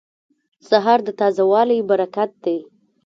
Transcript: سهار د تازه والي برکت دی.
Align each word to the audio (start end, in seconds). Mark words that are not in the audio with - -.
سهار 0.69 0.99
د 1.07 1.09
تازه 1.19 1.43
والي 1.51 1.77
برکت 1.89 2.31
دی. 2.43 2.57